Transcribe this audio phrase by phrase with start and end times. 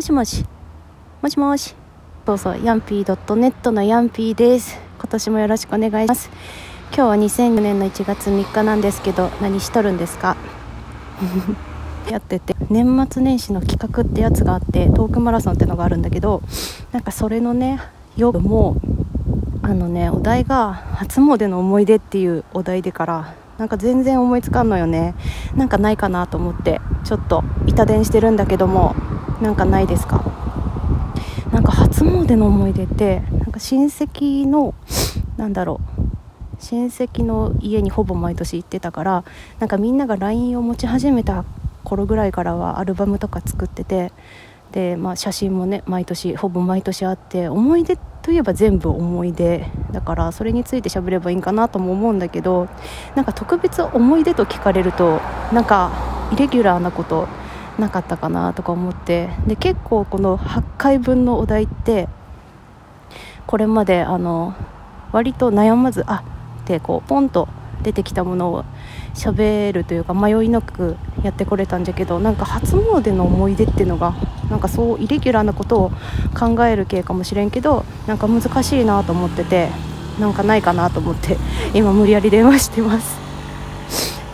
[0.00, 0.46] もしもし。
[1.20, 1.74] もしもし。
[2.24, 4.78] そうそうヤンピー .net のヤンピーです。
[4.98, 6.30] 今年もよろしくお願いします。
[6.90, 10.38] 今日は2004年の1月3日なんですけど何しとるんですか？
[12.10, 12.56] やってて。
[12.70, 16.40] 年末年始の企画ってやつがあってトークマラソンってのがあるんだけど
[16.92, 17.78] なんかそれのね
[18.16, 18.76] 夜も
[19.60, 25.14] あのねお題が初詣の思い出っていうお題でからなんか全然思いつかんのよね。
[25.54, 28.94] なんかないかなと思ってちょっと板伝してるんだけども
[29.40, 30.24] なんかないですか？
[31.52, 34.74] なんか初詣の思い出ってなんか親戚の
[35.36, 36.00] なんだろう
[36.62, 39.24] 親戚の家にほぼ毎年行ってたから
[39.58, 41.44] なんかみんなが LINE を持ち始めた
[41.82, 44.12] 頃ぐらいからはアルバムとか作ってて
[44.72, 52.68] で、まあ、写真もね毎年ほぼ毎年あって思い出といえば全部思い出だからそれについて喋ればいいんかなとも思うんだけど
[53.16, 55.20] なんか特別思い出と聞かれると
[55.52, 55.90] なんか
[56.30, 57.26] イレギュラーなこと
[57.78, 59.28] なかったかなとか思って。
[59.46, 62.08] で結構この8回分のお題って
[63.46, 64.54] これまであの
[65.12, 66.22] 割と悩まずあ
[66.62, 67.48] ってこうポンと
[67.82, 68.64] 出てきたものを
[69.14, 74.14] 喋るというか迷いなくやってこれたんじゃけどなんか初詣の思い出っていうのが
[74.50, 75.90] なんかそうイレギュラーなことを
[76.38, 79.70] 考える系かもしれんけどなんか難しいなと思ってて
[80.18, 81.38] なんかないかなと思って
[81.74, 83.18] 今無理やり電話してます。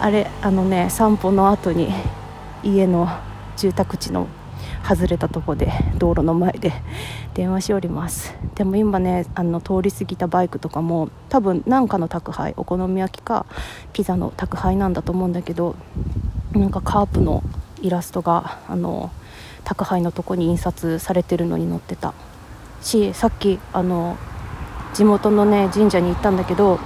[0.00, 1.92] あれあのね散歩の後に
[2.62, 3.08] 家の
[3.56, 4.26] 住宅地の
[4.88, 6.72] 外れたとこで道路の前で
[7.34, 8.34] 電話しております。
[8.54, 13.46] でも今ねあの通り過ぎたバイクとかも多分何かの宅配お好み焼きか
[13.92, 15.76] ピザの宅配なんだと思うんだけど
[16.52, 17.42] なんかカープの
[17.80, 19.10] イラストがあの
[19.64, 22.14] 宅配のとこに印刷されてるのに載ってた。
[22.82, 24.16] しさっきあの
[24.92, 26.80] 地元のね神社に行ったんだけど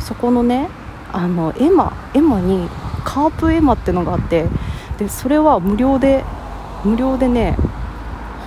[0.00, 0.68] そこのね
[1.12, 2.68] あの絵馬絵馬に
[3.04, 4.46] カープ絵馬ってのがあって
[5.02, 6.24] でそれは無料で
[6.84, 7.56] 無料でね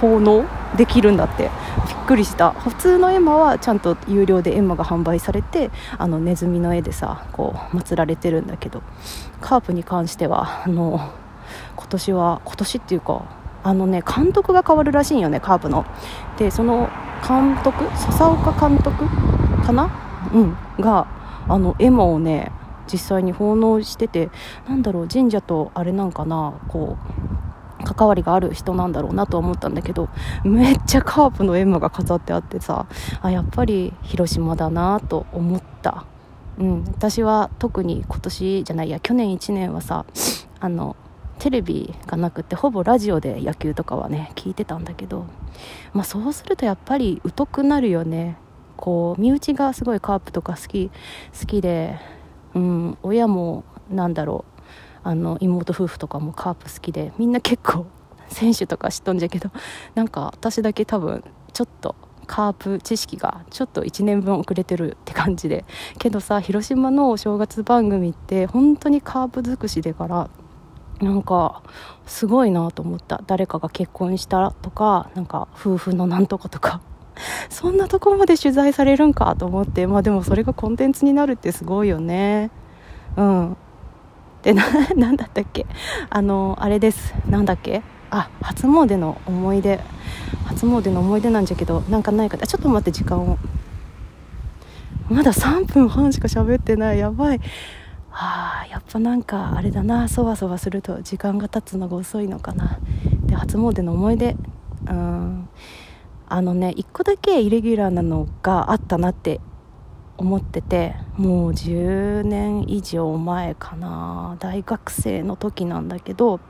[0.02, 0.46] 奉納
[0.78, 1.50] できるんだって。
[1.88, 2.52] びっくりした。
[2.52, 8.84] 普通の絵馬はちゃんと有料で絵馬が販売されてあのネズミの絵でさこう祀られてるんだけど。
[9.42, 11.12] カープに関してはあの
[11.76, 13.26] 今年は今年っていうか
[13.64, 15.86] あのね監督が変わるらしいんよねカープの。
[16.38, 16.90] でその
[17.28, 19.06] 監督笹岡監督
[19.66, 19.90] かな？
[20.32, 20.58] うん。
[20.80, 21.08] が
[21.48, 22.52] あの絵馬をね
[22.92, 24.30] 実際に奉納してて
[24.68, 30.10] なんだろう神社とあれなんかなこう関わりがある人なんだろうなと思ったんだけど
[30.44, 32.88] めっちゃカープの絵馬が飾ってあってさ
[33.22, 36.06] あやっぱり広島だなと思った。
[36.58, 40.06] うん私は特に今年じゃないや去年1年はさ
[40.62, 40.96] あの
[41.40, 45.26] テレビがなくてほぼラジオで野球とかはね聞いてたんだけど、
[45.94, 48.38] まあ、そうするとやっぱり疎くなるよね。
[48.78, 50.92] こう身内がすごいカープとか好き
[51.40, 51.98] 好きで、
[52.56, 54.62] うん、親もなんだろう
[55.04, 57.86] あの妹夫婦とかもカープ好きでみんな結構
[58.30, 59.52] 選手とか知っとんじゃけど
[59.94, 61.24] なんか私だけ多分
[61.54, 61.96] ちょっと
[62.26, 65.64] カープ知識がちょっと1年分遅れてるって感じで
[66.00, 70.30] けどさ広島のお正月番組って本当にカープ尽くしでから
[71.02, 71.62] なんか
[72.06, 73.22] すごいなと思った。
[73.28, 76.82] 誰かが結婚したとかなんか夫婦のなんとかとか。
[77.50, 82.52] そんなとこまで取材されるんかと思ってまあでもそれがコンテンツになるってすごいよね。
[83.16, 83.58] うん。
[84.44, 84.64] でな
[84.96, 85.66] なんだったっけ？
[86.10, 87.16] あのあれです。
[87.28, 87.82] なんだっけ？
[88.12, 89.80] あ初詣の思い出。
[90.46, 92.38] 初詣の思い出なんじゃけどなんかないか？
[92.38, 93.38] ちょっと待って時間を。
[95.10, 97.00] まだ3分半しか喋ってない。
[97.00, 97.40] やばい。
[98.10, 100.08] はあやっぱなんかあれだな。
[100.08, 102.80] そわそわすると時間が経つのが遅いのかな。
[103.26, 104.36] で初詣の思い出。
[104.88, 105.50] うん。
[106.36, 109.40] あのね1個だけイレギュラーなのがあったなって
[110.18, 116.42] 思っててもう10年以上前かな大学生の時なんだけど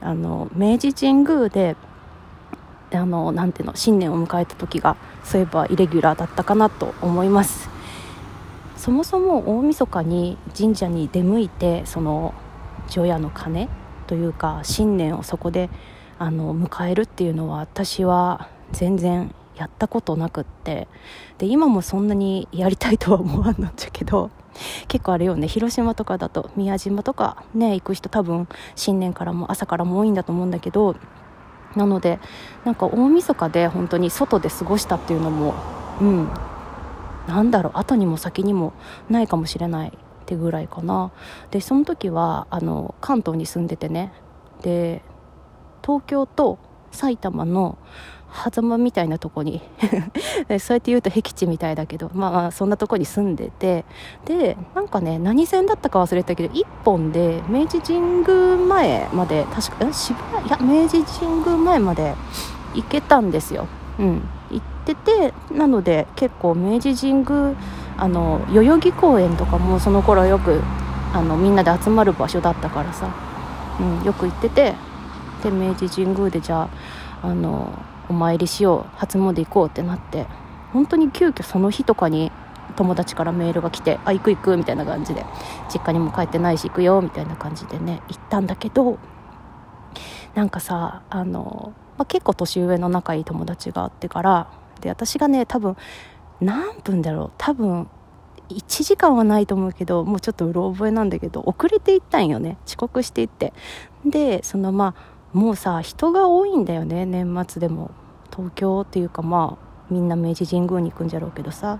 [0.00, 1.76] あの明治神宮で
[2.90, 7.68] あのなていうの新年を迎えた時がそういえばイレギュラーだったかなと思います。
[8.78, 12.32] そもそも大晦日に神社に出向いてその
[12.88, 13.68] 除夜の鐘
[14.06, 15.68] というか新年をそこで
[16.18, 20.88] あの迎えるっていうのは私は全然やったことなくって。
[21.38, 24.30] で今もそんなにやりたいとは思わんのっちゃけど
[24.88, 25.48] 結構あれよね。
[25.48, 30.96] 広島とかだと宮島とかね行く人多分新年からも朝からも多いんだと思うんだけど
[31.76, 32.18] なので
[32.64, 35.54] なんか大晦日で本当に外で過ごしたっていうのも
[36.00, 36.28] うん。
[37.26, 38.72] なんだろう後にも先にも
[39.10, 39.88] ないかもしれない。
[39.88, 39.90] っ
[40.28, 41.10] てぐらいかな。
[41.50, 44.12] でその時はあの関東に住んでてね。
[44.60, 45.02] で
[45.82, 46.58] 東京と
[46.90, 47.78] 埼玉の
[48.32, 49.62] 狭間みたいなとこに。
[50.58, 53.84] そうやって言うと僻地みたいだけど、まあ、まあそんなとこに住んでて。
[54.24, 60.46] でなんかね何線だったか忘れたけど1本で明治神宮前まで確か渋谷？
[60.46, 62.14] いや明治神宮前まで
[62.74, 63.66] 行けたんですよ、
[63.98, 67.54] うん、行っててなので結構明治神宮
[67.96, 70.60] あの代々木公園とかもその頃よく
[71.12, 73.10] あのみんなで集まる場所だったからさ、
[73.80, 74.74] うん、よく行ってて。
[75.42, 76.68] で明治神宮でじゃ
[77.22, 77.72] ああの
[78.08, 80.26] お参りしよう初詣行こうってなって
[80.72, 82.30] 本当に急遽その日とかに
[82.76, 85.24] 友達からメールが来て「あ行く行く」みたいな感じで
[85.72, 88.98] 実家にも帰ってないし行くよみたいな感じでね行ったんだけど
[90.34, 94.48] なんかさあの、まあ、結構年上の仲いい友達があってから
[94.80, 95.76] で私がね多分
[96.40, 97.88] 何分だろう多分
[98.50, 103.52] 1時間はないと思うけどもうちょっとうろ覚えなんだけど遅れて行ったんよね遅刻していって。
[104.06, 107.90] でそのまあもうさ人が多いんだよね年末でも。
[108.30, 111.78] 東京っていうかまあみんな明治神宮に行くんじゃろうけどさ。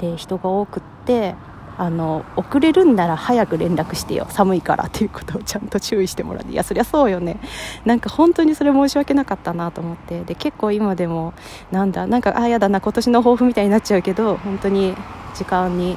[0.00, 1.34] で人が多くって
[1.78, 4.26] あの遅れるんなら早く連絡してよ。
[4.28, 6.52] 寒いからっていうことをちゃんと注意してもらって。
[6.52, 7.38] いやそりゃそうよね。
[7.84, 10.24] なんか本当にそれ申し訳なかったなと思って。
[10.24, 11.34] で結構今でも
[11.70, 14.94] なんだなんかああやだな今年の抱負みたいになっちゃうけど本当に
[15.34, 15.96] 時間に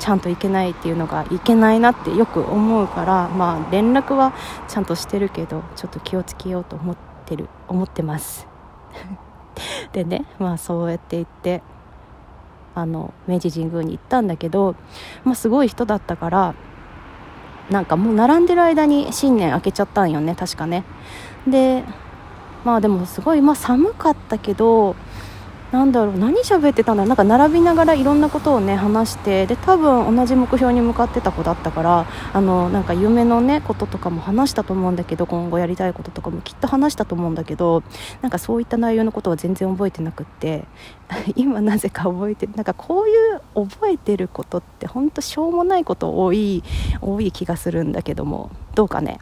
[0.00, 4.32] ちゃんといけないっていうのがいけないなってよく思うからまあ連絡は
[4.66, 8.48] ちゃんとしてるけどちょっと気をつけようと思ってる思ってます。
[9.92, 11.62] でねまあそうやって言って
[12.74, 14.74] あの明治神宮に行ったんだけど、
[15.24, 16.54] まあ、すごい人だったから
[17.68, 20.84] なんかもう並んでる間に新年明けちゃったんよね確かね。
[21.46, 21.84] で
[22.64, 24.96] まあでもすごい、まあ、寒かったけど
[25.72, 37.84] なんだろう何喋ってたんだなんか並びながらいろんなことをね話してで多分同じ目標に向かってた子だったからあのなんか夢のねこととかも話したと思うんだけど今後やりたいこととかもきっと話したと思うんだけど
[38.20, 40.64] なんかそういった内容のことは全然覚えてなくって
[41.36, 46.64] 今なぜか覚えてなんかこういう覚えてることって本当しょうもないこと多い
[47.00, 49.18] 多い気がするんだけどもどうかね？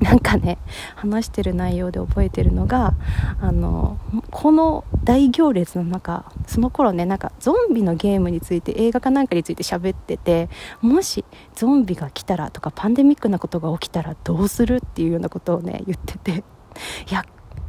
[0.00, 0.58] なんかね
[0.94, 2.94] 話してる内容で覚えてるのが
[3.40, 3.98] あの
[4.30, 10.48] この大行列の中その頃ねなんかゾンビのゲームについて映画かなんかについて喋ってて
[10.80, 11.24] もし
[11.54, 16.44] ゾンビが来たらとかパンデミックなことが起きたらどうするっていうようなことをね言ってて。
[17.10, 17.24] いや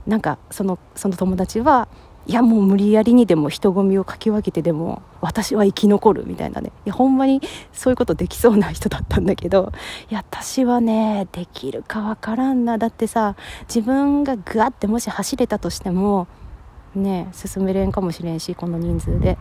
[0.05, 1.87] なんかそのその友達は
[2.27, 6.71] いやもう無理やりにでも人混みをかき分けてでも私は生き残るみたいなね。
[6.85, 7.41] いやほんまに
[7.73, 9.71] そういうことできそうな人だったんだけど。
[10.11, 12.77] いや私はねできるかわからんな。
[12.77, 13.35] だってさ
[13.67, 16.27] 自分がグワってもし走れたとしても
[16.93, 19.39] ね進めれんかもしれんしこの人数で。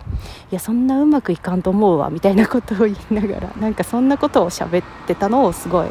[0.50, 3.52] いやそんなうまくいかんと思うわみたいなことを言いながら。
[3.60, 5.88] なんかそんなことを喋ってたのをすごい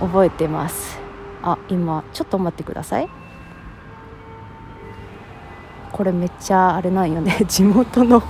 [0.00, 0.98] 覚えてます。
[1.42, 3.08] あ今ちょっと待ってください。
[5.96, 7.38] これめっちゃあれなんよね。
[7.48, 8.22] 地元の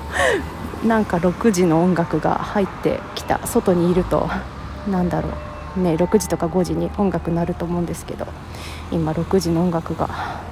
[0.86, 3.40] なんか6時の音楽が入ってきた。
[3.44, 4.28] 外にいると
[4.88, 5.30] なんだろ
[5.76, 5.80] う。
[5.80, 8.26] ね6時とか5時に音楽鳴ると思うんですけど
[8.90, 10.08] 今6時の音楽が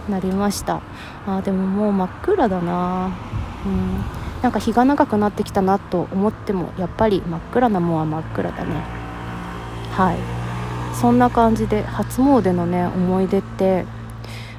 [0.09, 0.81] 鳴りました。
[1.27, 3.11] あでももう真っ暗だな。
[3.65, 4.05] うん。
[4.43, 8.71] なんか日が長くなってきたなと思ってもやっぱり真っ暗なもんは真っ暗だね。
[9.93, 10.17] はい。
[10.93, 13.85] そんな感じで初詣のね思い出って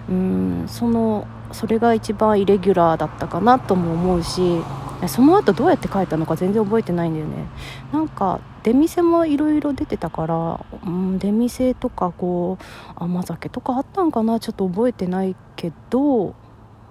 [0.09, 4.61] うんそのそれが一番イレギュラーだったかなとも思うし
[5.07, 7.45] その後どうやって帰ったのか全然覚えてないんだよね。
[7.91, 16.33] なんか出店もいろいろ出てたから、うん、出店とかこう甘酒とかあったんかなちょっと覚えてないけど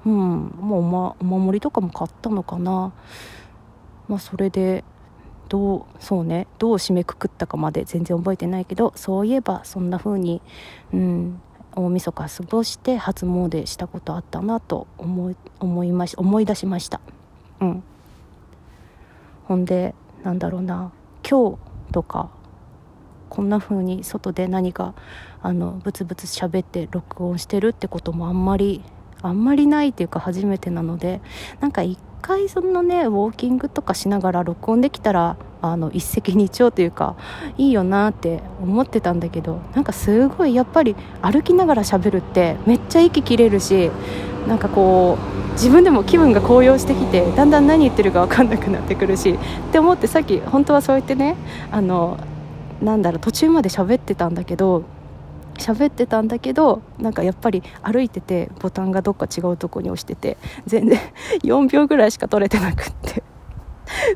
[0.04, 0.12] うん
[0.60, 2.92] もうお,、ま、お守りとかも買ったのかな。
[4.08, 4.84] まあそれで
[5.48, 10.40] どうそうねどう締めくくったかまで全然覚えてないけどそういえばそんな風に
[10.92, 11.40] うん
[11.76, 17.00] 大晦日過ごして初詣したことあったなと思い思いまし思い出しました。
[17.60, 17.84] うん。
[19.44, 20.92] ほんでなんだろうな。
[21.28, 21.58] 今日
[21.92, 22.30] とか
[23.28, 24.94] こんな風に外で何か
[25.42, 28.82] あのブツブツ喋って録音してるってこともあんまり
[29.22, 31.20] あんまりないっていうか初めてなので
[31.60, 37.16] なんか一回そのねウォーキングとかしながら録音できたらあの一石二鳥というか
[37.56, 43.90] いいよなって思ってたんだけどなんかすごいやっぱり歩きながら喋るってめっちゃ息切れるし
[44.46, 49.38] なんかこう自分でも気分が高揚してきてだんだん何言ってるか分かんなくなってくるしっ
[49.72, 51.34] て思ってさっき本当はそう言ってね
[51.70, 52.18] あの
[52.82, 54.84] なんだろう途中まで喋ってたんだけど
[55.54, 60.98] 喋ってたんだけどなんかやっぱり歩いててボタンがどっか違うとこに押してて全然
[61.42, 63.22] 4秒ぐらいしか取れてなくって。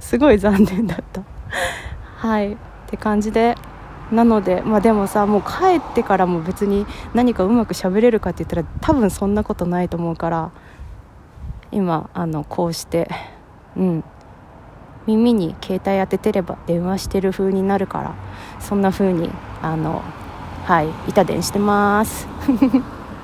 [0.01, 1.23] すごい残念だった。
[2.17, 3.57] はいって感じで。
[4.11, 10.51] なのでまあでもさもう帰ってからも別に何かうまく喋れるかって言ったら多分そんなことないと思うから
[11.73, 13.11] 今あのこうして
[13.77, 14.05] うん。
[15.09, 18.15] 耳に携帯当ててれば電話してる風になるから
[18.61, 19.31] そんな風に
[19.63, 20.03] あの
[20.67, 22.29] はい板伝してます。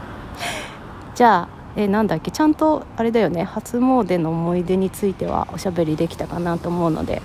[1.15, 7.23] じゃあえなんだっけちゃんとあれだよね初詣の思い出についてはおしゃべりできたかなと思うので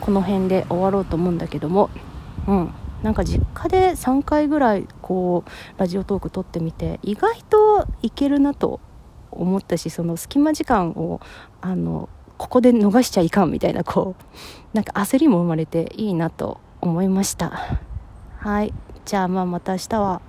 [0.00, 1.90] この辺で終わろうと思うんだけども
[2.46, 2.74] うん。
[3.02, 8.80] なんか実家で3回ぐらいこうラジオトーク撮ってみて意外といけるなと
[9.32, 11.20] 思ったしその隙間時間を
[11.60, 17.78] あのここで逃しちゃいかんみたいなこうなんか焦りも生まれていいなと思いました。
[18.38, 18.72] はい。
[19.04, 20.22] じゃあまあまた明日は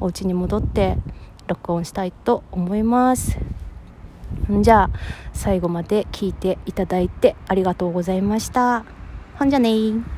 [0.00, 0.98] お家に戻って
[1.48, 3.36] 録音したいと思います。
[4.60, 4.90] じゃあ
[5.32, 8.84] 最後まで聞いていただいてありがとうございました。
[9.38, 10.17] ほんじゃね